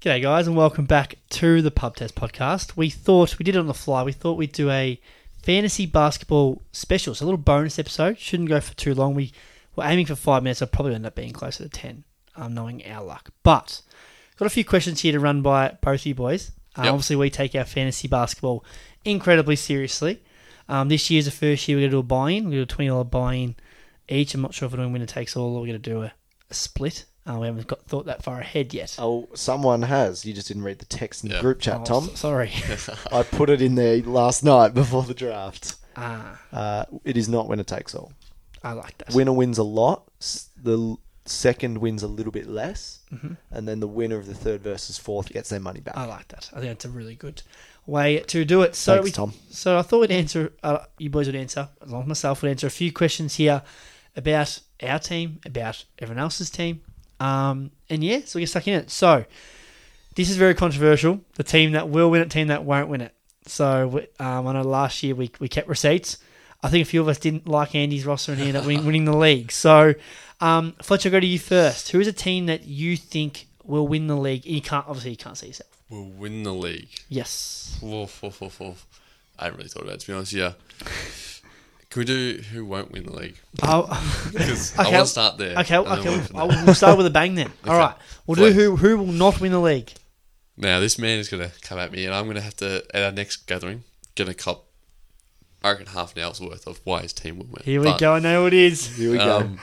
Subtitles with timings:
[0.00, 2.74] G'day, guys, and welcome back to the Pub Test podcast.
[2.74, 4.02] We thought we did it on the fly.
[4.02, 4.98] We thought we'd do a
[5.42, 8.18] fantasy basketball special, so a little bonus episode.
[8.18, 9.14] Shouldn't go for too long.
[9.14, 9.32] We
[9.76, 10.62] were aiming for five minutes.
[10.62, 12.04] I'll probably end up being closer to ten,
[12.34, 13.28] um, knowing our luck.
[13.42, 13.82] But
[14.38, 16.52] got a few questions here to run by both of you boys.
[16.76, 16.92] Uh, Yep.
[16.92, 18.64] Obviously, we take our fantasy basketball
[19.04, 20.22] incredibly seriously.
[20.66, 22.44] Um, this year's the first year we're going to do a buy-in.
[22.44, 23.54] We're going to do a twenty dollar buy-in
[24.08, 24.32] each.
[24.32, 26.12] I'm not sure if we're doing winner takes all or we're going to do a,
[26.48, 27.04] a split.
[27.30, 28.96] Uh, we haven't got thought that far ahead yet.
[28.98, 30.24] Oh, someone has.
[30.24, 31.40] You just didn't read the text in the Yeah.
[31.42, 32.10] group chat, Oh, Tom.
[32.12, 32.50] s- sorry.
[33.12, 35.76] I put it in there last night before the draft.
[35.96, 38.12] Ah, Uh, it is not winner takes all.
[38.64, 39.14] I like that.
[39.14, 40.04] Winner wins a lot.
[40.20, 43.36] s- The l- second wins a little bit less, Mhm.
[43.50, 45.96] and then the winner of the third versus fourth gets their money back.
[45.96, 46.50] I like that.
[46.52, 47.42] I think that's a really good
[47.86, 48.74] way to do it.
[48.74, 49.34] So Thanks, we, Tom.
[49.50, 50.52] So I thought we'd answer.
[50.62, 53.62] Uh, you boys would answer, along with myself, would answer a few questions here
[54.16, 56.80] about our team, about everyone else's team,
[57.20, 58.90] um, and yeah, so we get stuck in it.
[58.90, 59.24] So
[60.16, 61.20] this is very controversial.
[61.34, 63.14] The team that will win it, team that won't win it.
[63.46, 66.18] So um, I know last year we we kept receipts.
[66.62, 68.84] I think a few of us didn't like Andy's roster and he ended up winning,
[68.86, 69.52] winning the league.
[69.52, 69.94] So
[70.40, 71.90] um, Fletcher, I'll go to you first.
[71.90, 74.44] Who is a team that you think will win the league?
[74.44, 75.70] You can't obviously you can't see yourself.
[75.88, 76.90] We'll win the league.
[77.08, 77.78] Yes.
[77.82, 78.86] Woof, woof, woof, woof.
[79.38, 80.32] I haven't really thought about it, to be honest.
[80.32, 80.52] Yeah.
[81.90, 83.36] Can we do who won't win the league?
[83.62, 83.82] Oh,
[84.32, 85.58] Because Okay, I want to start there.
[85.58, 86.10] okay, and then okay.
[86.16, 86.64] work from We'll, there.
[86.66, 87.48] we'll start with a bang then.
[87.66, 87.78] All Okay.
[87.78, 87.94] right.
[88.26, 88.54] We'll do Flex.
[88.56, 89.92] who who will not win the league.
[90.56, 92.84] Now, this man is going to come at me, and I'm going to have to,
[92.94, 93.82] at our next gathering,
[94.14, 94.66] get a cop,
[95.62, 97.62] I reckon, half an hour's worth of why his team will win.
[97.64, 98.14] Here we But, go.
[98.14, 98.94] I know who it is.
[98.96, 99.38] Here we go.
[99.38, 99.58] Um,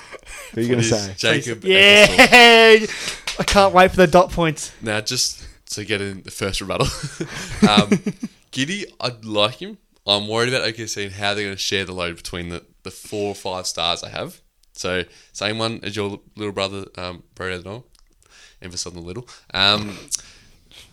[0.54, 1.14] Who are you going to it is say?
[1.16, 1.62] Jacob.
[1.62, 1.70] Ecclesall.
[1.70, 2.86] Yeah.
[3.40, 4.72] I can't wait for the dot points.
[4.82, 6.88] Now, just to get in the first rebuttal,
[7.70, 7.90] um,
[8.52, 9.78] Giddey, I'd like him.
[10.08, 12.92] I'm worried about OKC and how they're going to share the load between the, the
[12.92, 14.42] four or five stars I have.
[14.74, 17.88] So, same one as your little brother, um, Brody O'Donnell.
[18.62, 19.28] Emphasis on the little.
[19.54, 19.98] Um,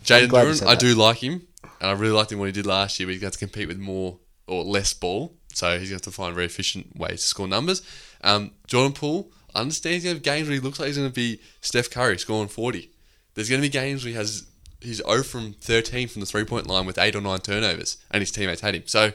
[0.03, 1.47] Jaden Duren, I do like him.
[1.81, 3.67] And I really liked him what he did last year, but he's got to compete
[3.67, 5.35] with more or less ball.
[5.53, 7.81] So he's going to have to find very efficient ways to score numbers.
[8.21, 10.97] Um, Jordan Poole, I understand he's going to have games where he looks like he's
[10.97, 12.91] going to be Steph Curry scoring 40.
[13.33, 14.47] There's going to be games where he has
[14.85, 18.21] he's 0 from 13 from the three point line with eight or nine turnovers, and
[18.21, 18.83] his teammates hate him.
[18.85, 19.11] So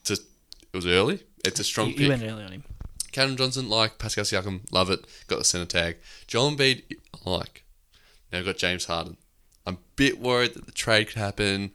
[0.00, 1.22] it's a, it was early.
[1.44, 2.02] It's a strong You, pick.
[2.02, 2.64] you went early on him.
[3.12, 5.04] Cameron Johnson, like Pascal Siakam, love it.
[5.26, 5.96] Got the centre tag.
[6.26, 6.82] Joel Embiid,
[7.26, 7.62] I like.
[8.32, 9.16] Now we've got James Harden.
[9.66, 11.72] I'm a bit worried that the trade could happen.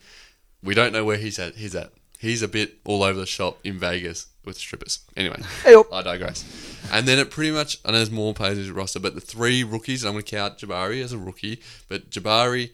[0.64, 1.56] We don't know where he's at.
[1.56, 1.92] He's at.
[2.20, 5.00] He's a bit all over the shop in Vegas with strippers.
[5.16, 5.94] Anyway, Hey-up.
[5.94, 6.44] I digress.
[6.92, 9.22] And then it pretty much, I know there's more players in the roster, but the
[9.22, 12.72] three rookies, I'm going to count Jabari as a rookie, but Jabari,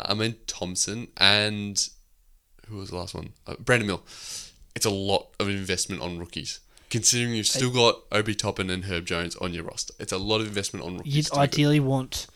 [0.00, 1.88] Amen Thompson, and
[2.68, 3.30] who was the last one?
[3.46, 4.02] Uh, Brandon Mill.
[4.74, 6.60] It's a lot of investment on rookies.
[6.90, 10.40] Considering you've still got Obi Toppin and Herb Jones on your roster, it's a lot
[10.40, 11.14] of investment on rookies.
[11.16, 11.40] You'd to be good.
[11.42, 12.26] ideally want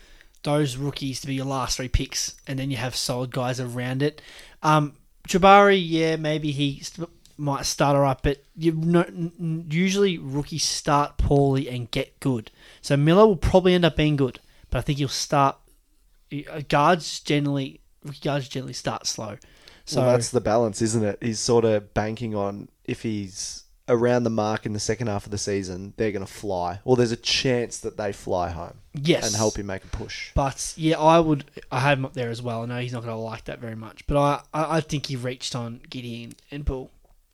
[0.45, 4.03] those rookies to be your last three picks, and then you have solid guys around
[4.03, 4.23] it.
[4.63, 4.95] Um,
[5.29, 11.19] Jabari, yeah, maybe he st- might start alright, but you know, n- usually rookies start
[11.19, 12.51] poorly and get good.
[12.81, 14.39] So Miller will probably end up being good,
[14.71, 15.57] but I think he'll start.
[16.69, 17.81] Guards generally,
[18.23, 19.37] guards generally start slow.
[19.85, 21.19] So well, that's the balance, isn't it?
[21.21, 25.31] He's sort of banking on if he's around the mark in the second half of
[25.31, 26.81] the season, they're going to fly.
[26.85, 30.31] Or there's a chance that they fly home yes, and help him make a push.
[30.35, 31.45] But yeah, I would.
[31.71, 32.63] I have him up there as well.
[32.63, 35.07] I know he's not going to like that very much, but I, I, I think
[35.07, 36.91] he reached on Giddey and Poole,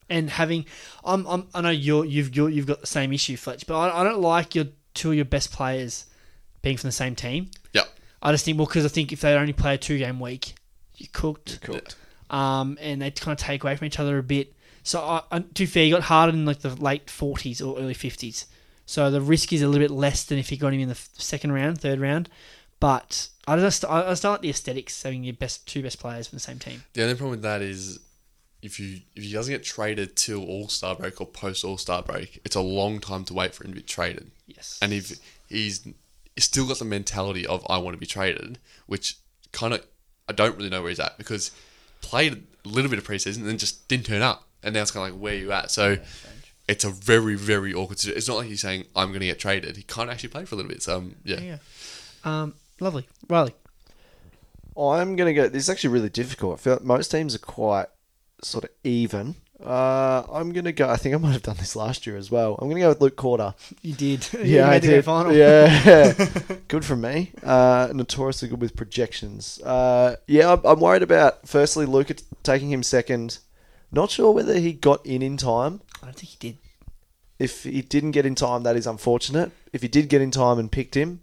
[0.09, 0.67] and having.
[1.05, 4.01] I'm, I'm I know you're you've you're, you've got the same issue, Fletch, but I,
[4.01, 6.07] I don't like your two of your best players
[6.61, 7.51] being from the same team.
[8.23, 10.55] I just think well because I think if they only play a two game week,
[10.97, 11.61] you're cooked.
[11.61, 11.97] Cooked.
[12.31, 14.55] Um, and they kind of take away from each other a bit.
[14.85, 17.79] So I, I, to be fair, you got Harden in like the late forties or
[17.79, 18.47] early fifties.
[18.87, 20.95] So the risk is a little bit less than if you got him in the
[21.15, 22.29] second round, third round.
[22.81, 26.01] But I just I I just don't like the aesthetics having your best two best
[26.01, 26.85] players from the same team.
[26.95, 28.01] The only problem with that is
[28.63, 32.03] if you if he doesn't get traded till All Star break or post All Star
[32.03, 34.31] break, it's a long time to wait for him to be traded.
[34.47, 34.79] Yes.
[34.81, 35.19] And if
[35.49, 35.87] he's
[36.39, 39.17] still got the mentality of I want to be traded, which
[39.53, 39.85] kind of
[40.29, 41.51] I don't really know where he's at because
[42.01, 44.91] played a little bit of preseason and then just didn't turn up, and now it's
[44.91, 45.71] kind of like where you at.
[45.71, 45.99] So
[46.69, 47.99] it's a very very awkward.
[47.99, 49.77] situ- It's not like he's saying I'm going to get traded.
[49.77, 50.83] He can't actually play for a little bit.
[50.83, 51.57] So um, yeah, yeah.
[52.25, 53.55] Um, lovely, Riley.
[54.79, 55.49] I'm going to go.
[55.49, 56.55] This is actually really difficult.
[56.55, 57.89] I feel like most teams are quite
[58.43, 59.35] sort of even.
[59.65, 60.89] Uh, I'm going to go.
[60.89, 62.55] I think I might have done this last year as well.
[62.61, 63.55] I'm going to go with Luke Corder.
[63.83, 64.27] You did.
[64.33, 65.05] You Yeah, I the did.
[65.05, 65.33] Final.
[65.33, 66.15] Yeah,
[66.69, 67.33] good for me.
[67.43, 69.61] Uh, notoriously good with projections.
[69.63, 72.11] Uh, yeah, I'm, I'm worried about firstly Luke
[72.43, 73.39] taking him second.
[73.93, 75.81] Not sure whether he got in in time.
[76.03, 76.59] I don't think he did.
[77.39, 79.53] If he didn't get in time, that is unfortunate.
[79.73, 81.21] If he did get in time and picked him,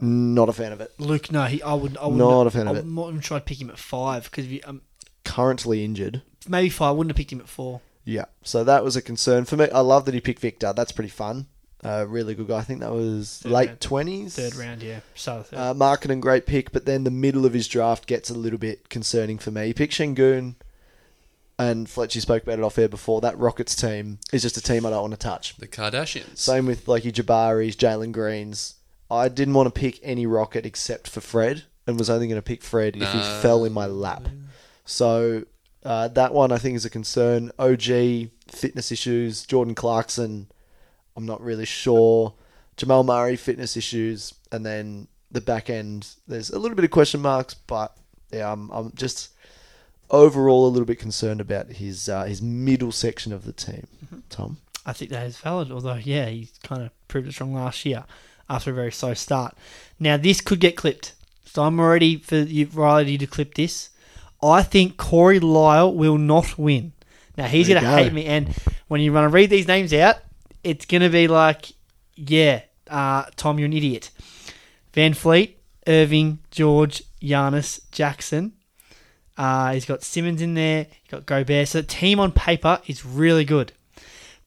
[0.00, 0.92] Not a fan of it.
[0.98, 1.60] Luke, no, he.
[1.62, 1.96] I would.
[1.98, 2.86] I would Not a fan I of it.
[2.86, 4.82] not even try to pick him at five because um,
[5.24, 6.22] Currently injured.
[6.46, 6.88] Maybe five.
[6.88, 7.80] I wouldn't have picked him at four.
[8.04, 8.26] Yeah.
[8.42, 9.68] So that was a concern for me.
[9.70, 10.72] I love that he picked Victor.
[10.74, 11.46] That's pretty fun.
[11.84, 12.58] Uh, really good guy.
[12.58, 14.34] I think that was Third late twenties.
[14.34, 15.00] Third round, yeah.
[15.14, 15.58] So third.
[15.58, 18.58] Uh, market and great pick, but then the middle of his draft gets a little
[18.58, 19.66] bit concerning for me.
[19.66, 20.56] He picked Sengun,
[21.56, 23.20] and Fletcher spoke about it off air before.
[23.20, 25.56] That Rockets team is just a team I don't want to touch.
[25.56, 26.38] The Kardashians.
[26.38, 28.74] Same with like your Jabaris, Jalen Greens.
[29.10, 32.42] I didn't want to pick any Rocket except for Fred, and was only going to
[32.42, 34.28] pick Fred if he fell in my lap.
[34.84, 35.44] So
[35.88, 37.50] uh, that one I think is a concern.
[37.58, 39.46] OG fitness issues.
[39.46, 40.48] Jordan Clarkson,
[41.16, 42.34] I'm not really sure.
[42.76, 46.08] Jamal Murray fitness issues, and then the back end.
[46.26, 47.96] There's a little bit of question marks, but
[48.30, 49.30] yeah, I'm I'm just
[50.10, 53.86] overall a little bit concerned about his uh, his middle section of the team.
[54.28, 55.72] Tom, I think that is valid.
[55.72, 58.04] Although, yeah, he kind of proved it wrong last year
[58.50, 59.56] after a very slow start.
[59.98, 61.14] Now, this could get clipped,
[61.46, 63.88] so I'm ready for you, Riley, to clip this.
[64.42, 66.92] I think Corey Lyle will not win.
[67.36, 67.96] Now he's There to go.
[67.96, 68.48] hate me, and
[68.88, 70.16] when you want to read these names out,
[70.64, 71.72] it's going to be like,
[72.16, 74.10] yeah, uh, Tom, you're an idiot.
[74.92, 75.54] VanVleet,
[75.86, 78.52] Irving, George, Giannis, Jackson.
[79.36, 80.84] Uh, he's got Simmons in there.
[81.02, 81.68] He's got Gobert.
[81.68, 83.72] So the team on paper is really good.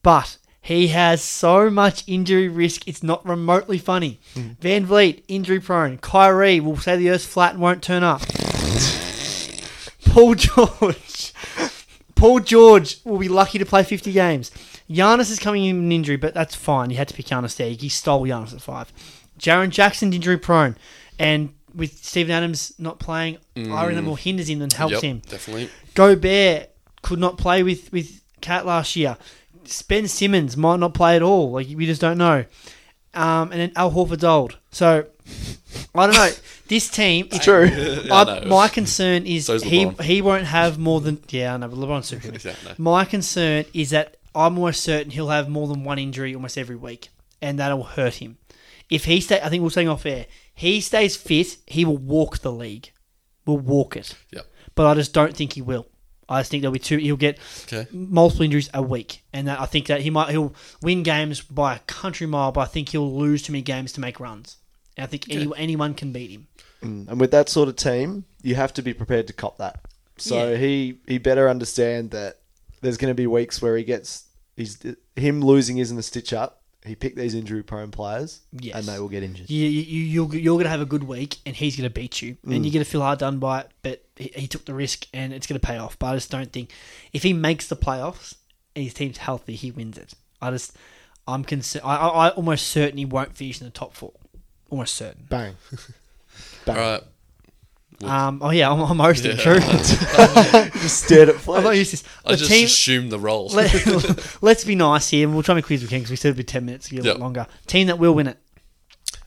[0.04, 4.20] But he has so much injury risk, it's not remotely funny.
[4.36, 5.98] VanVleet, injury prone.
[5.98, 8.22] Kyrie will say the earth's flat and won't turn up.
[10.12, 11.34] Paul George.
[12.16, 14.52] Paul George will be lucky to play 50 games.
[14.90, 16.90] Giannis is coming in an injury, but that's fine.
[16.90, 17.70] You had to pick Giannis there.
[17.70, 18.92] He stole Giannis at five.
[19.40, 20.76] Jaren Jackson injury prone.
[21.18, 25.22] And with Steven Adams not playing, I reckon more hinders him than helps yep, him.
[25.28, 25.70] Definitely.
[25.94, 26.70] Gobert
[27.02, 29.18] could not play with with Cat last year.
[29.88, 31.52] Ben Simmons might not play at all.
[31.52, 32.46] Like we just don't know.
[33.14, 35.06] Um, and then Al Horford's old, so
[35.94, 36.32] I don't know.
[36.68, 37.66] This team, it's true.
[38.12, 38.48] I I, know.
[38.48, 40.02] my concern is So's he LeBron.
[40.04, 41.54] he won't have more than yeah.
[41.54, 42.40] I know, but LeBron's superhuman.
[42.44, 42.74] Yeah, no.
[42.78, 46.78] My concern is that I'm almost certain he'll have more than one injury almost every
[46.78, 47.10] week,
[47.42, 48.38] and that'll hurt him.
[48.90, 50.28] If he stay, I think we're saying off air.
[50.54, 52.92] He stays fit, he will walk the league.
[53.46, 54.46] Will walk it Yep.
[54.76, 55.88] but I just don't think he will.
[56.30, 56.98] I just think there'll be two.
[56.98, 57.88] He'll get Okay.
[57.92, 61.76] multiple injuries a week, and that I think that he might he'll win games by
[61.76, 64.58] a country mile, but I think he'll lose too many games to make runs.
[64.98, 66.48] And I think any, anyone can beat him.
[66.84, 69.80] Mm, and with that sort of team, you have to be prepared to cop that.
[70.18, 70.58] So Yeah.
[70.58, 72.40] he he better understand that
[72.82, 74.26] there's going to be weeks where he gets
[74.58, 74.78] he's
[75.16, 76.58] him losing isn't a stitch up.
[76.84, 78.76] He picked these injury prone players, Yes.
[78.76, 79.52] and they will get injured.
[79.52, 81.94] You, you, you you're, you're going to have a good week, and he's going to
[81.94, 83.70] beat you, and you're going to feel hard done by it.
[83.84, 86.00] But he, he took the risk, and it's going to pay off.
[86.00, 86.72] But I just don't think
[87.14, 88.34] if he makes the playoffs
[88.76, 90.16] and his team's healthy, he wins it.
[90.42, 90.76] I just
[91.28, 91.86] I'm concerned.
[91.86, 94.14] I, I, I almost certainly won't finish in the top four.
[94.72, 95.26] Almost certain.
[95.30, 95.56] Bang.
[95.72, 95.78] All
[96.66, 96.76] Bang.
[96.78, 97.04] right.
[98.04, 98.40] Um.
[98.42, 99.38] Oh yeah, I'm, I'm hosting.
[99.38, 99.44] Yeah.
[99.44, 99.60] True.
[100.82, 102.04] Just stared at I'm not used to this.
[102.26, 102.66] I The just team.
[102.66, 103.50] assumed the role.
[103.50, 106.16] Let, us be nice here, and we'll try and be quiz with King because we
[106.16, 107.16] said it'd be ten minutes, a little Yep.
[107.18, 107.48] bit longer.
[107.68, 108.38] Team that will win it.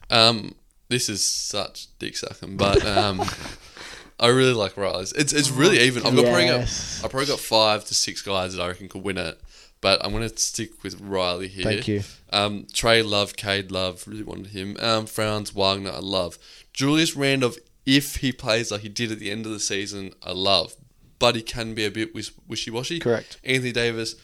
[0.09, 0.55] Um,
[0.89, 3.23] this is such dick sucking, but um,
[4.19, 5.13] I really like Riley's.
[5.13, 6.05] It's it's really even.
[6.05, 9.03] I've got probably got I probably got five to six guys that I reckon could
[9.03, 9.39] win it,
[9.85, 11.63] but I'm gonna stick with Riley here.
[11.63, 12.01] Thank you.
[12.33, 14.77] Um, Trae Love, Cade Love, really wanted him.
[14.79, 16.39] Um, Franz Wagner, I love.
[16.73, 20.31] Julius Randolph, if he plays like he did at the end of the season, I
[20.31, 20.73] love.
[21.19, 22.97] But he can be a bit wishy-washy.
[22.97, 23.37] Correct.
[23.43, 24.15] Anthony Davis,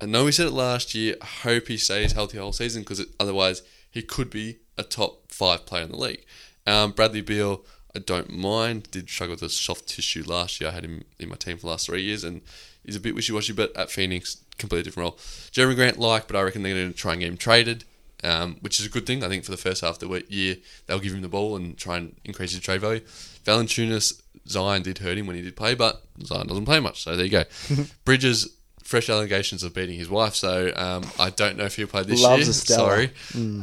[0.00, 1.14] I know we said it last year.
[1.22, 5.30] I hope he stays healthy the whole season because otherwise he could be a top
[5.30, 6.24] five player in the league.
[6.66, 8.90] Um, Bradley Beal, I don't mind.
[8.90, 10.70] Did struggle with the soft tissue last year.
[10.70, 12.40] I had him in my team for the last three years, and
[12.84, 13.52] he's a bit wishy-washy.
[13.52, 15.18] But at Phoenix, completely different role.
[15.52, 17.84] Jerami Grant, like, but I reckon they're going to try and get him traded,
[18.24, 19.22] um, which is a good thing.
[19.22, 21.76] I think for the first half of the year, they'll give him the ball and
[21.76, 23.00] try and increase his trade value.
[23.44, 27.16] Valanciunas, Zion did hurt him when he did play, but Zion doesn't play much, so
[27.16, 27.44] there you go.
[28.04, 28.48] Bridges,
[28.82, 32.22] fresh allegations of beating his wife, so um, I don't know if he'll play this
[32.22, 32.52] Loves year.
[32.78, 33.10] Sorry.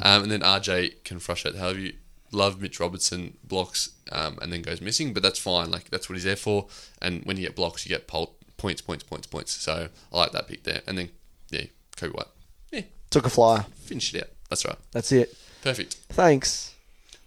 [0.03, 1.93] Um, and then RJ can frustrate the hell of you.
[2.31, 5.71] Love Mitch Robertson blocks um, and then goes missing, but that's fine.
[5.71, 6.67] Like that's what he's there for.
[7.01, 9.51] And when you get blocks, you get pol- points, points, points, points.
[9.53, 10.81] So I like that pick there.
[10.87, 11.09] And then
[11.49, 11.63] yeah,
[11.97, 12.27] Coby White.
[12.71, 13.65] Yeah, Took a flyer.
[13.85, 14.29] Finished it out.
[14.49, 14.77] That's right.
[14.91, 15.35] That's it.
[15.63, 15.95] Perfect.
[16.09, 16.75] Thanks.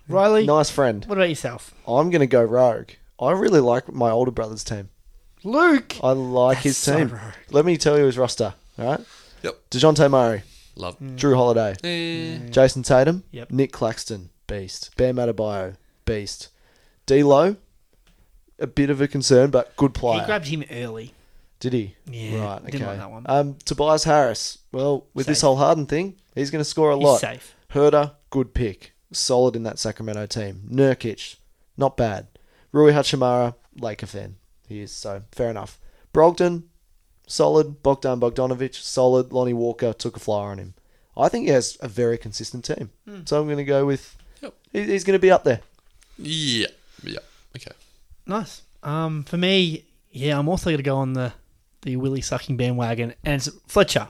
[0.09, 1.05] Riley, Nice friend.
[1.07, 1.75] what about yourself?
[1.87, 2.91] I'm going to go rogue.
[3.21, 4.89] I really like my older brother's team.
[5.45, 5.97] Luke.
[6.03, 7.09] I like That's his so team.
[7.09, 7.35] rogue.
[7.51, 8.55] Let me tell you his roster.
[8.79, 9.01] All right.
[9.43, 9.59] Yep.
[9.71, 10.43] Dejounte Murray,
[10.77, 10.99] Love.
[11.01, 13.51] Jrue Holiday, Eh, Jayson Tatum, Yep.
[13.51, 14.91] Nick Claxton, beast.
[14.97, 16.49] Bam Adebayo, beast.
[17.07, 17.57] D'Lo,
[18.59, 20.21] a bit of a concern, but good player.
[20.21, 21.12] He grabbed him early.
[21.62, 21.95] Did he?
[22.11, 22.62] Yeah, Right.
[22.62, 22.71] Okay.
[22.73, 23.23] didn't like that one.
[23.28, 24.59] Um, Tobias Harris.
[24.73, 27.21] Well, with this whole Harden thing, he's going to score a He's lot.
[27.21, 27.54] safe.
[27.73, 28.92] Huerter, good pick.
[29.12, 30.62] solid in that Sacramento team.
[30.69, 31.37] Nurkic,
[31.76, 32.26] not bad.
[32.73, 34.35] Rui Hachimura, Laker fan.
[34.66, 35.78] He is, so fair enough.
[36.12, 36.64] Brogdon,
[37.28, 37.81] solid.
[37.85, 39.33] Bogdan Bogdanovic, solid.
[39.33, 40.75] Lonnie Walker took a flyer on him.
[41.16, 42.90] I think he has a very consistent team.
[43.26, 44.16] So I'm going to go with.
[44.40, 44.54] Yep.
[44.73, 45.61] He's going to be up there.
[46.19, 46.66] Yeah.
[47.04, 47.19] Yeah.
[47.57, 47.71] Okay.
[48.26, 48.62] Nice.
[48.83, 51.33] Um, for me, yeah, I'm also going to go on the
[51.83, 54.09] the Willie sucking bandwagon, and it's Fletcher.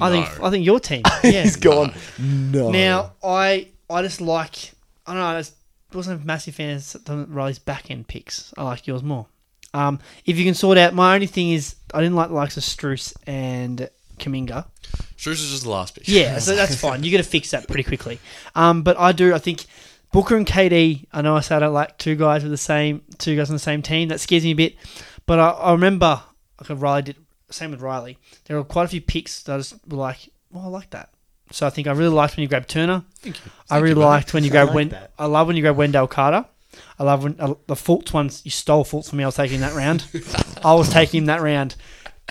[0.00, 1.02] I think I think your team.
[1.22, 1.42] Yeah.
[1.42, 1.94] He's gone.
[2.18, 2.70] No.
[2.70, 4.72] Now I I just like
[5.06, 5.26] I don't know.
[5.26, 5.54] I just
[5.92, 8.54] wasn't a massive fan of Riley's back end picks.
[8.56, 9.26] I like yours more.
[9.74, 12.56] Um, if you can sort out, my only thing is I didn't like the likes
[12.56, 13.88] of Strus and
[14.18, 14.66] Kuminga.
[15.16, 16.08] Strus is just the last pick.
[16.08, 17.02] Yeah, so that's fine.
[17.04, 18.18] You got to fix that pretty quickly.
[18.54, 19.34] Um, but I do.
[19.34, 19.64] I think
[20.12, 21.06] Booker and KD.
[21.12, 23.56] I know I said I don't like two guys with the same two guys on
[23.56, 24.08] the same team.
[24.08, 24.76] That scares me a bit.
[25.26, 26.22] But I, I remember
[26.70, 27.16] like Riley did.
[27.50, 28.16] Same with Riley.
[28.46, 31.10] There were quite a few picks that I just were like, oh, I like that.
[31.50, 33.04] So I think I really liked when you grabbed Turner.
[33.20, 33.50] Thank you.
[33.68, 35.12] I Thank really you, liked when you grabbed like Wen- that.
[35.18, 36.46] I love when you grabbed Wendell Carter.
[36.98, 38.40] I love when uh, the Fultz ones.
[38.44, 39.24] You stole Fultz from me.
[39.24, 40.06] I was taking that round.
[40.64, 41.74] I was taking him that round.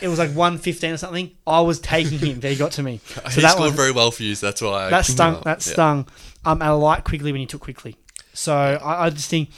[0.02, 1.30] It was like one fifteen or something.
[1.46, 2.40] I was taking him.
[2.40, 3.00] There he got to me.
[3.14, 5.42] So he that scored one, very well for you, so that's why I that stung.
[5.44, 5.74] That Yeah.
[5.74, 6.08] stung.
[6.44, 7.98] Um, and I like quickly when you took Quickley.
[8.34, 9.50] So I, I just think,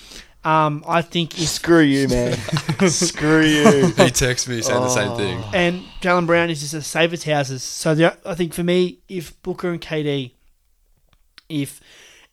[0.46, 2.38] um, I think if Screw you, man.
[2.90, 3.64] Screw you.
[3.88, 5.18] He texted me saying the same Oh.
[5.18, 5.44] thing.
[5.54, 7.64] and Jaylen Brown is just a save his houses.
[7.64, 10.32] So the, I think for me, if Booker and KD,
[11.50, 11.80] if,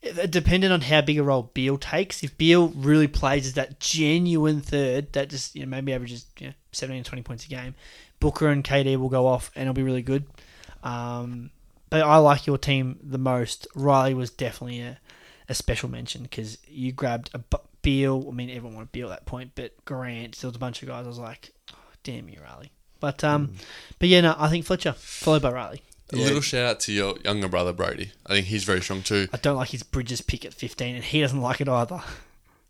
[0.03, 0.31] if it
[0.73, 5.13] on how big a role Beal takes, if Beal really plays as that genuine third
[5.13, 7.75] that just you know maybe averages you know, 17 20 points a game,
[8.19, 10.25] Booker and KD will go off and it'll be really good.
[10.83, 11.51] Um,
[11.91, 13.67] but I like your team the most.
[13.75, 14.99] Riley was definitely a,
[15.49, 18.27] a special mention because you grabbed a Bu- Beal.
[18.29, 20.89] I mean, everyone wanted Beal at that point, but Grant, there was a bunch of
[20.89, 21.05] guys.
[21.05, 22.71] I was like, oh, damn you, Riley.
[23.01, 23.55] But um,
[23.99, 25.83] but yeah, no, I think Fletcher followed by Riley.
[26.13, 26.25] A Yeah.
[26.25, 28.13] little shout out to your younger brother Brody.
[28.27, 29.29] I think he's very strong too.
[29.33, 32.03] I don't like his Bridges pick at 15, and he doesn't like it either.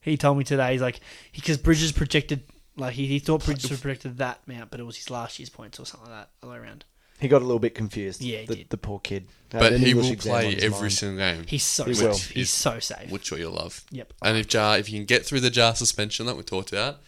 [0.02, 1.00] He told me today, he's like,
[1.34, 2.42] because Bridges projected,
[2.76, 5.50] like, he, he thought Bridges was projected that amount, but it was his last year's
[5.50, 6.84] points or something like that, all the way around.
[7.20, 8.22] He got a little bit confused.
[8.22, 8.70] Yeah, he the, did.
[8.70, 9.26] the poor kid.
[9.52, 10.92] Had But an he English will exam on play his every mind.
[10.92, 11.44] single game.
[11.46, 12.08] He's so He safe.
[12.08, 12.16] will.
[12.16, 13.10] He's so safe.
[13.10, 13.84] Which what you love.
[13.90, 14.12] Yep.
[14.22, 16.98] And if Ja, if you can get through the Ja suspension that we talked about,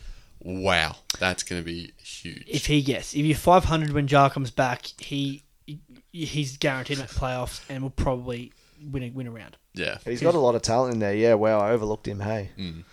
[0.41, 2.45] wow, that's going to be huge.
[2.47, 5.79] If he gets, if you're 500 when Ja comes back, he, he
[6.13, 8.53] he's guaranteed to make the playoffs and will probably
[8.91, 9.57] win a, win a round.
[9.75, 11.15] yeah, He's got a lot of talent in there.
[11.15, 12.21] Yeah, wow, I overlooked him.
[12.21, 12.85] Hey, Um,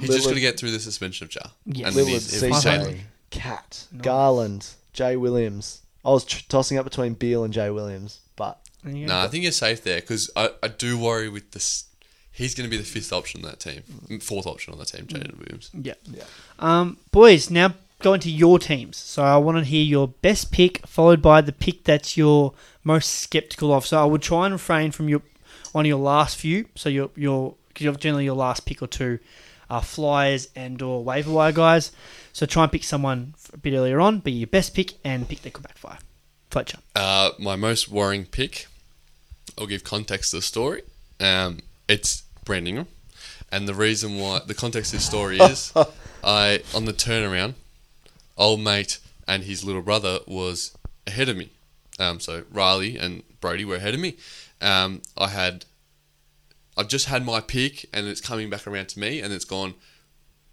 [0.00, 1.40] he's just Lillard- going to get through the suspension of Ja.
[1.64, 1.88] Yes.
[1.88, 2.98] And then Lillard, he's, he'll be CJ.
[3.30, 5.82] Cat, Garland, Jay Williams.
[6.04, 9.14] I was tr- tossing up between Beal and Jay Williams, but there you go.
[9.14, 11.84] No, I think you're safe there because I, I do worry with this.
[12.30, 13.82] He's going to be the fifth option on that team,
[14.20, 15.70] fourth option on the team, Jalen Williams.
[15.74, 15.94] Yeah.
[16.04, 16.22] Yeah.
[16.60, 18.96] Um, boys, now going to your teams.
[18.96, 23.10] So I want to hear your best pick, followed by the pick that's your most
[23.10, 23.86] skeptical of.
[23.86, 25.22] So I would try and refrain from your
[25.72, 26.66] one of your last few.
[26.76, 29.18] So your your because you're generally your last pick or two
[29.70, 31.92] are flyers and or waiver wire guys.
[32.38, 35.42] So try and pick someone a bit earlier on, be your best pick and pick
[35.42, 35.98] that could backfire.
[36.52, 36.78] Fletcher.
[36.94, 38.68] Uh, my most worrying pick,
[39.58, 40.82] I'll give context to the story.
[41.18, 42.86] Um, it's Brandon Ingram.
[43.50, 45.72] And the reason why, the context of the story is,
[46.22, 47.54] I on the turnaround,
[48.36, 50.78] old mate and his little brother was
[51.08, 51.50] ahead of me.
[51.98, 54.16] Um, so Riley and Brody were ahead of me.
[54.60, 55.64] Um, I had,
[56.76, 59.74] I've just had my pick and it's coming back around to me and it's gone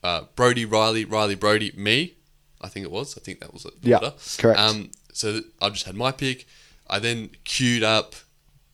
[0.05, 2.13] uh, Brody, Riley, Riley, Brody, me.
[2.61, 3.17] I think it was.
[3.17, 3.73] I think that was it.
[3.81, 4.13] Yeah, order.
[4.37, 4.59] correct.
[4.59, 6.45] Um, so th- I just had my pick.
[6.89, 8.15] I then queued up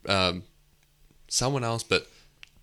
[0.08, 0.44] um,
[1.28, 2.08] someone else, but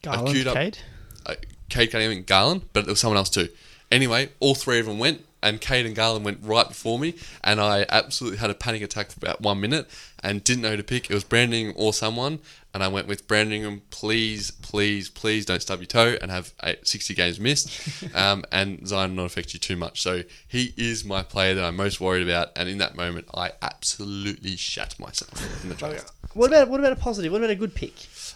[0.02, 0.78] Garland, queued up- Cade.
[1.26, 1.34] uh,
[1.68, 3.48] Cade Cunningham and Garland, but there was someone else too.
[3.90, 7.14] Anyway, all three of them went, and Cade and Garland went right before me,
[7.44, 9.88] and I absolutely had a panic attack for about one minute
[10.22, 11.10] and didn't know who to pick.
[11.10, 12.40] It was Branding or someone,
[12.74, 13.82] and I went with Brandon Ingram.
[13.90, 17.70] Please, please, please don't stub your toe and have eight, 60 games missed,
[18.14, 20.02] um, and Zion not affect you too much.
[20.02, 23.52] So he is my player that I'm most worried about, and in that moment, I
[23.62, 26.10] absolutely shat myself in the draft.
[26.34, 27.32] What about what about a positive?
[27.32, 27.94] What about a good pick?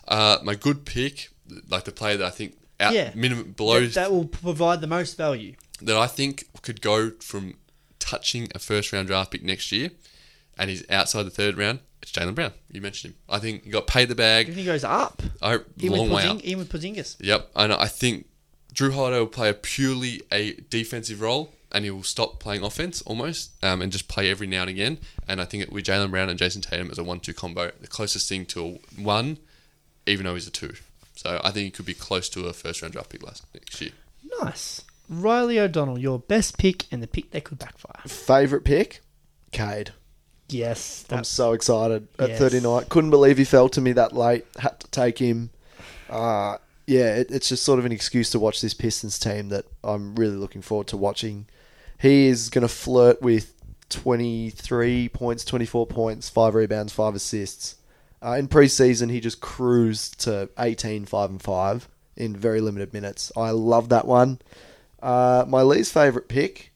[0.08, 1.30] Uh, my good pick,
[1.68, 3.10] like the player that I think out Yeah.
[3.14, 5.54] minimum below That, that will provide the most value.
[5.84, 7.54] That I think could go from
[7.98, 9.90] touching a first round draft pick next year,
[10.58, 11.80] and he's outside the third round.
[12.02, 12.52] It's Jaylen Brown.
[12.70, 13.18] You mentioned him.
[13.28, 14.46] I think he got paid the I bag.
[14.46, 15.22] think he goes up.
[15.40, 16.44] I Even long with, way Porzing- up.
[16.44, 17.16] even with Porzingis.
[17.20, 18.26] Yep, and I think
[18.74, 23.02] Jrue Holiday will play a purely a defensive role, and he will stop playing offense
[23.02, 24.98] almost, um, and just play every now and again.
[25.28, 27.86] And I think it, with Jaylen Brown and Jayson Tatum as a one-two combo, the
[27.86, 29.38] closest thing to a one,
[30.06, 30.74] even though he's a two.
[31.14, 33.80] So I think he could be close to a first round draft pick last next
[33.80, 33.92] year.
[34.42, 34.82] Nice.
[35.08, 38.02] Riley O'Donnell, your best pick and the pick that could backfire.
[38.06, 39.00] favorite pick,
[39.50, 39.90] Cade.
[40.48, 41.04] Yes.
[41.10, 42.38] I'm so excited at Yes.
[42.38, 42.84] 39.
[42.90, 44.44] Couldn't believe he fell to me that late.
[44.58, 45.50] Had to take him.
[46.10, 49.64] Uh, yeah, it, it's just sort of an excuse to watch this Pistons team that
[49.82, 51.46] I'm really looking forward to watching.
[51.98, 53.54] He is going to flirt with
[53.88, 57.76] 23 points, 24 points, 5 rebounds, 5 assists.
[58.22, 63.32] Uh, in preseason, he just cruised to 18, 5 and 5 in very limited minutes.
[63.36, 64.40] I love that one.
[65.02, 66.72] Uh, my least favourite pick,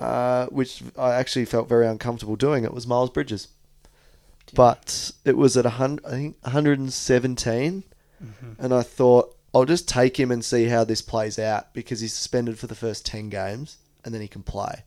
[0.00, 3.48] uh, which I actually felt very uncomfortable doing it, was Miles Bridges.
[4.52, 7.84] But it was at 100, I think 117
[8.58, 12.12] and I thought I'll just take him and see how this plays out because he's
[12.12, 14.84] suspended for the first ten games and then he can play.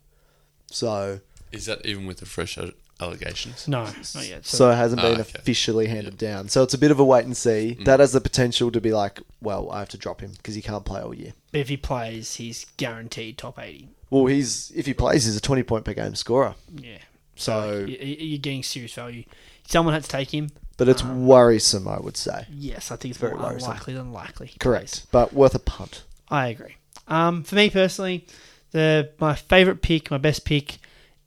[0.71, 1.19] So,
[1.51, 3.67] Is that even with the fresh a- allegations?
[3.67, 4.45] No, not yet.
[4.45, 5.31] so it hasn't Ah, been okay.
[5.39, 6.47] officially handed down.
[6.49, 7.73] So it's a bit of a wait and see.
[7.85, 10.61] That has the potential to be like, well, I have to drop him because he
[10.61, 11.33] can't play all year.
[11.51, 13.89] but if he plays, he's guaranteed top 80.
[14.09, 16.55] Well, he's if he plays, he's a twenty point per game scorer.
[16.75, 16.99] Yeah.
[17.35, 19.23] So, Y- y- You're getting serious value.
[19.67, 20.51] Someone had to take him.
[20.77, 22.45] but it's worrisome, I would say.
[22.53, 23.71] Yes, I think it's Very more worrisome.
[23.71, 24.47] unlikely than likely.
[24.47, 26.03] he Correct, but worth a punt.
[26.29, 26.75] I agree.
[27.07, 28.25] Um, for me personally,
[28.71, 30.77] the my favorite pick, my best pick,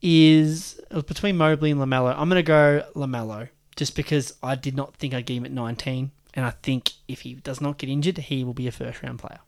[0.03, 2.15] is uh, between Mobley and Lamelo.
[2.17, 6.11] I'm gonna go Lamelo just because I did not think I'd get him at 19,
[6.35, 9.19] and I think if he does not get injured, he will be a first round
[9.19, 9.39] player.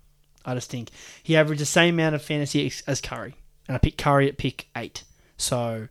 [0.45, 0.90] I just think
[1.23, 3.35] he averaged the same amount of fantasy as Curry,
[3.69, 5.04] and I picked Curry at pick eight.
[5.37, 5.88] So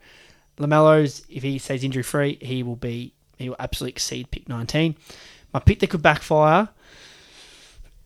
[0.57, 4.95] Lamelo's if he stays injury free, he will be he will absolutely exceed pick 19.
[5.53, 6.69] My pick that could backfire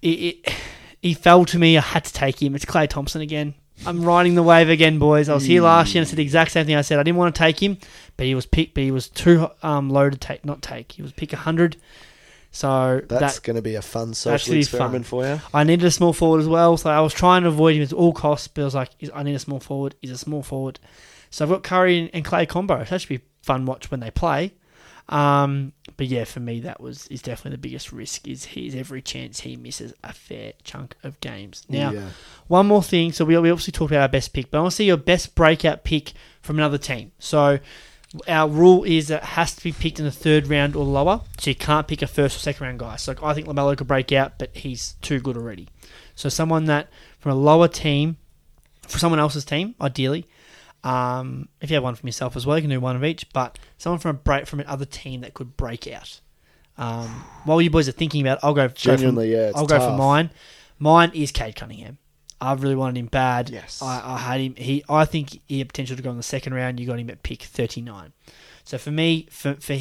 [0.04, 0.54] it, it
[1.02, 1.78] he fell to me.
[1.78, 2.56] I had to take him.
[2.56, 3.56] It's Klay Thompson again.
[3.86, 5.30] I'm riding the wave again, boys.
[5.30, 6.76] I was here last year and I said the exact same thing.
[6.76, 7.78] I said I didn't want to take him,
[8.18, 8.74] but he was picked.
[8.76, 10.46] But he was too um, low to take.
[10.46, 10.94] Not take.
[10.94, 11.78] He was pick hundred.
[12.52, 15.42] So That's that going to be a fun social experiment for you.
[15.54, 16.78] I needed a small forward as well.
[16.78, 18.48] So I was trying to avoid him at all costs.
[18.48, 19.96] But I was like, I need a small forward.
[20.02, 20.80] He's a small forward.
[21.32, 22.84] So I've got Curry and, Clay combo.
[22.84, 24.54] So that should be fun watch when they play.
[25.10, 28.28] Um, but yeah, for me, that was is definitely the biggest risk.
[28.28, 31.64] Is he's every chance he misses a fair chunk of games.
[31.70, 32.10] Now, yeah.
[32.48, 33.12] one more thing.
[33.12, 34.98] So we, we obviously talked about our best pick, but I want to see your
[34.98, 37.12] best breakout pick from another team.
[37.20, 37.60] So
[38.28, 41.22] our rule is that it has to be picked in the third round or lower.
[41.40, 42.96] So you can't pick a first or second round guy.
[42.96, 45.68] So I think Lamelo could break out, but he's too good already.
[46.16, 46.90] So someone that
[47.20, 48.18] from a lower team,
[48.88, 50.28] for someone else's team, ideally.
[50.84, 53.32] Um, if you have one from yourself as well, you can do one of each.
[53.32, 56.20] But someone from a break from another team that could break out.
[56.78, 58.68] Um, while you boys are thinking about, it, I'll go.
[58.68, 60.32] go Genuinely, for, yeah, I'll go for mine.
[60.80, 61.98] Mine is Cade Cunningham.
[62.42, 63.50] I really wanted him bad.
[63.50, 63.82] Yes.
[63.82, 64.56] I, I had him.
[64.56, 66.80] He, I think he had potential to go in the second round.
[66.80, 68.12] You got him at pick thirty nine.
[68.66, 69.78] So for me, for for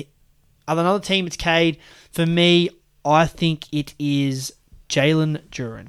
[0.69, 1.79] other another team, it's Cade.
[2.13, 2.71] For me,
[3.05, 4.53] I think it is
[4.89, 5.89] Jalen Duren.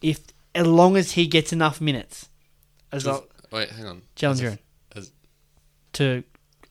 [0.00, 0.20] If
[0.54, 2.28] as long as he gets enough minutes,
[2.92, 4.02] as well, Wait, hang on.
[4.16, 4.58] Jalen As Duren
[4.96, 5.12] as-
[5.94, 6.24] to.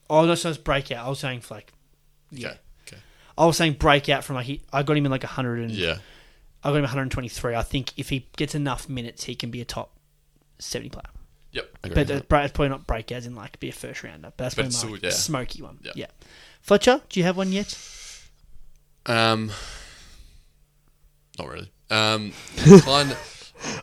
[0.09, 1.05] Oh, not just breakout.
[1.05, 1.71] I was saying for like,
[2.31, 2.47] yeah.
[2.49, 2.57] Okay.
[2.87, 2.97] Okay.
[3.37, 5.99] I was saying breakout from like he, I got him in like hundred and Yeah.
[6.63, 7.55] I got him 123.
[7.55, 9.95] I think if he gets enough minutes, he can be a top
[10.59, 11.03] 70 player.
[11.53, 11.77] Yep.
[11.83, 11.95] Agree.
[11.95, 14.31] But the, it's probably not break as in like be a first rounder.
[14.35, 15.09] But that's But probably my yeah.
[15.11, 15.79] smoky one.
[15.81, 15.91] Yeah.
[15.95, 16.05] Yeah.
[16.61, 17.77] Fletcher, do you have one yet?
[19.07, 19.51] um,
[21.39, 21.71] not really.
[21.89, 22.31] Um,
[22.81, 23.15] kind.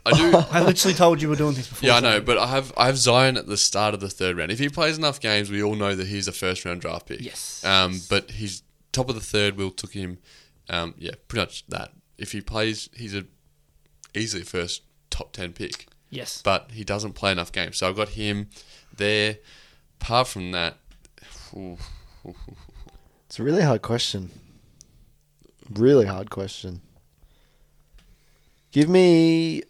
[0.07, 0.37] I do.
[0.51, 1.87] I literally told you we're doing this before.
[1.87, 4.37] Yeah, I know, but I have I have Zion at the start of the third
[4.37, 4.51] round.
[4.51, 7.21] If he plays enough games, we all know that he's a first round draft pick.
[7.21, 7.65] Yes.
[7.65, 8.63] Um, but he's
[8.93, 9.57] top of the third.
[9.57, 10.19] Will took him.
[10.69, 11.93] Um, yeah, pretty much that.
[12.19, 13.25] If he plays, he's a
[14.15, 15.87] easily first top ten pick.
[16.11, 16.43] Yes.
[16.43, 18.49] But he doesn't play enough games, so I've got him
[18.97, 19.39] there.
[20.01, 20.77] Apart from that,
[21.53, 24.31] It's a really hard question.
[25.71, 26.81] Really hard question.
[28.71, 29.63] Give me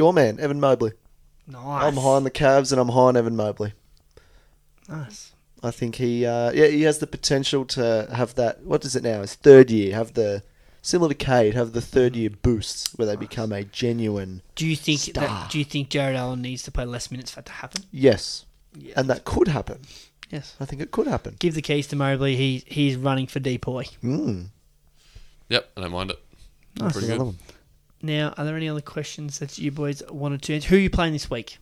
[0.00, 0.92] your man, Evan Mobley.
[1.46, 1.60] Nice.
[1.84, 3.74] I'm high on the Cavs and I'm high on Evan Mobley.
[4.88, 5.32] Nice.
[5.62, 8.62] I think he, uh, yeah, he has the potential to have that.
[8.64, 9.20] What is it now?
[9.20, 9.94] His third year.
[9.94, 10.42] Have the
[10.80, 14.74] similar to Cade, have the third year boosts where they become a genuine Do you
[14.76, 15.26] think Star.
[15.26, 15.50] that?
[15.50, 17.82] Do you think Jarrett Allen needs to play less minutes for that to happen?
[17.92, 18.94] yes, Yeah.
[18.96, 19.80] and that could happen.
[20.30, 20.56] yes.
[20.60, 21.36] I think it could happen.
[21.38, 22.36] Give the keys to Mobley.
[22.36, 23.90] He he's running for DPOY.
[24.02, 24.46] Mm.
[25.50, 26.18] yep, I don't mind it.
[26.78, 26.92] Nice.
[26.92, 27.34] Pretty good.
[28.02, 28.16] Love him.
[28.16, 30.68] Now, are there any other questions that you boys wanted to answer?
[30.68, 31.58] Who are you playing this week?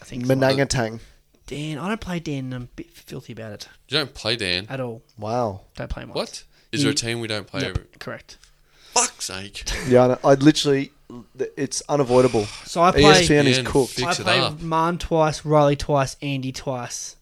[0.00, 0.34] I think so.
[0.34, 1.00] Manangatang.
[1.46, 1.78] Dan.
[1.78, 2.52] I don't play Dan.
[2.52, 4.66] I'm a bit filthy about it You don't play Dan.
[4.68, 5.02] at all.
[5.18, 5.62] Wow.
[5.76, 6.10] Don't play him.
[6.10, 6.42] What?
[6.72, 7.60] Is there a He- team we don't play?
[7.62, 8.38] Yep, Every- correct.
[8.92, 9.62] Fuck's sake!
[9.88, 10.18] Yeah, I know.
[10.24, 10.90] I'd literally.
[11.56, 12.46] It's unavoidable.
[12.64, 13.02] So I play.
[13.02, 13.92] ESPN is Ian, cooked.
[13.92, 14.60] fix I it play up.
[14.60, 17.16] Man twice, Riley twice, Andy twice.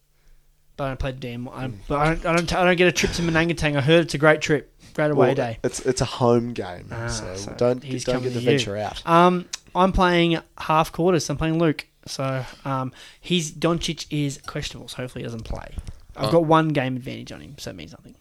[0.76, 1.48] But I don't play Dan.
[1.52, 2.52] I, but I don't, I don't.
[2.54, 3.76] I don't get a trip to Manangatang.
[3.76, 5.58] I heard it's a great trip, great away Well, day.
[5.62, 8.76] It's it's a home game, Ah, so, so don't he's don't get the to venture
[8.76, 9.06] out.
[9.06, 11.28] Um, I'm playing half quarters.
[11.28, 11.86] I'm playing Luke.
[12.06, 14.88] So um, he's Doncic is questionable.
[14.88, 15.74] So hopefully he doesn't play.
[16.16, 16.32] I've Oh.
[16.32, 18.14] got one game advantage on him, so it means nothing.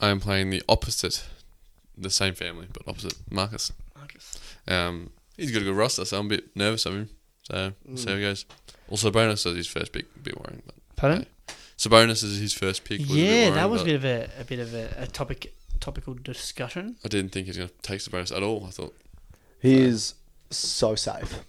[0.00, 1.26] I am playing the opposite,
[1.96, 3.14] the same family but opposite.
[3.30, 3.72] Marcus.
[3.96, 4.38] Marcus.
[4.68, 7.08] Um, he's got a good roster, so I'm a bit nervous of him.
[7.42, 8.44] So we'll see how it goes.
[8.88, 10.62] Also, Sabonis is his first pick, a bit worrying.
[10.64, 11.26] But Pardon?
[11.76, 13.00] Sabonis is his first pick.
[13.00, 15.52] Was Yeah, worrying, that was a bit of a, a bit of a, a topic
[15.80, 16.96] topical discussion.
[17.04, 18.64] I didn't think he was going to take Sabonis at all.
[18.66, 18.94] I thought
[19.60, 20.14] He is
[20.50, 21.40] so safe.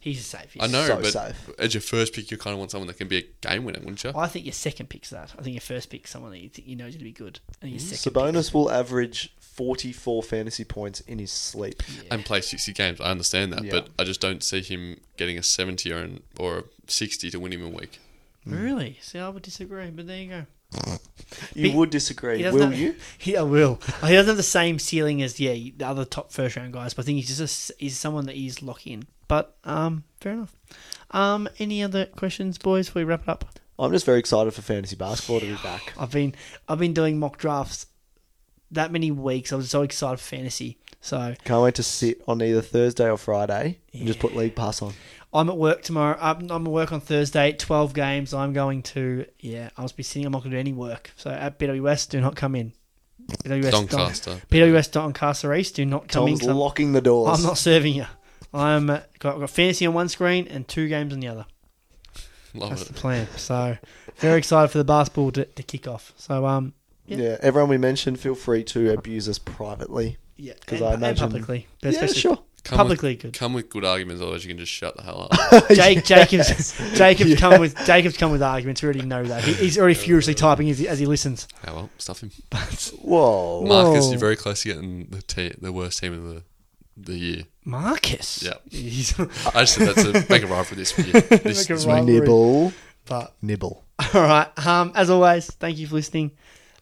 [0.00, 0.52] He's safe.
[0.52, 1.50] He's I know, so but safe.
[1.58, 3.80] as your first pick, you kind of want someone that can be a game winner,
[3.80, 4.12] wouldn't you?
[4.14, 5.34] I think your second pick's that.
[5.36, 7.12] I think your first pick's someone that you think you know is going to be
[7.12, 7.82] good, and your mm.
[7.82, 11.82] second Sabonis will average 44 fantasy points in his sleep.
[11.88, 12.02] yeah.
[12.12, 13.00] And play sixty games.
[13.00, 13.72] I understand that, Yeah.
[13.72, 17.40] but I just don't see him getting a seventy or an, or a sixty to
[17.40, 17.98] win him a week.
[18.46, 18.98] really.
[19.02, 20.46] See, I would disagree, but there you go.
[21.54, 22.94] You He- would he disagree, doesn't will have- you?
[23.22, 23.80] Yeah, I will.
[24.02, 27.04] He doesn't have the same ceiling as yeah the other top first round guys, but
[27.04, 29.06] I think he's just a s he's someone that he's lock in.
[29.28, 30.54] But um, fair enough.
[31.10, 32.86] Um, any other questions, boys?
[32.88, 33.44] Before we wrap it up,
[33.78, 35.92] I'm just very excited for fantasy basketball to be back.
[35.98, 36.34] I've been
[36.68, 37.86] I've been doing mock drafts
[38.70, 39.52] that many weeks.
[39.52, 40.78] I was so excited for fantasy.
[41.00, 44.82] So Can't wait to sit on either Thursday or Friday and just put League Pass
[44.82, 44.92] on.
[45.32, 46.16] I'm at work tomorrow.
[46.20, 47.52] I'm, I'm at work on Thursday.
[47.52, 48.32] Twelve games.
[48.32, 49.70] I'm going to yeah.
[49.76, 50.24] I'll just be sitting.
[50.26, 51.12] I'm not going to do any work.
[51.16, 52.72] So at BWS, do not come in.
[53.44, 54.40] BWS Doncaster.
[54.50, 56.38] BWS Doncaster East, do not come Tom's in.
[56.38, 57.38] 'cause I'm- locking the doors.
[57.38, 58.06] I'm not serving you.
[58.54, 61.44] I'm uh, got, got fantasy on one screen and two games on the other.
[62.54, 62.88] Love That's it.
[62.88, 63.28] the plan.
[63.36, 63.76] So
[64.16, 66.14] very excited for the basketball to, to kick off.
[66.16, 66.72] So um
[67.06, 67.16] yeah.
[67.18, 67.36] Yeah.
[67.42, 70.16] everyone we mentioned, feel free to abuse us privately.
[70.38, 72.38] Yeah, because I and imagine- publicly, but yeah, sure.
[72.68, 73.32] Come publicly with, good.
[73.34, 75.68] come with good arguments, otherwise you can just shut the hell up.
[75.72, 78.82] Jake Jacobs Jacobs come with Jacobs come with arguments.
[78.82, 79.44] We already know that.
[79.44, 81.48] He, he's already furiously typing as he, as he listens.
[81.66, 82.30] oh well, stuff him.
[83.02, 83.64] Whoa.
[83.64, 84.10] Marcus, Whoa.
[84.10, 86.42] you're very close to getting the te- the worst team of the
[86.96, 87.42] the year.
[87.64, 88.42] Marcus.
[88.42, 88.54] Yeah.
[88.70, 91.12] He's, I just said that's to make a rhyme for this year.
[91.20, 92.06] This, Make a this rhyme.
[92.06, 92.20] week.
[92.20, 92.20] rivalry.
[92.20, 92.72] Nibble.
[93.06, 93.84] but Nibble.
[94.14, 94.66] all right.
[94.66, 96.32] Um, as always, thank you for listening.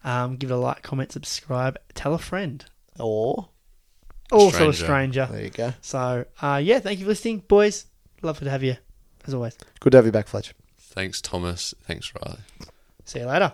[0.05, 2.65] Um, give it a like, comment, subscribe, tell a friend.
[2.99, 3.49] Or,
[4.33, 5.25] Also a Stranger.
[5.25, 5.29] stranger.
[5.31, 5.73] there you go.
[5.81, 7.87] So, uh, yeah, thank you for listening, boys.
[8.23, 8.77] Love to have you,
[9.27, 9.57] as always.
[9.81, 10.55] Good to have you back, Fletcher.
[10.79, 11.75] Thanks, Thomas.
[11.87, 12.41] Thanks, Riley.
[13.05, 13.53] See you later.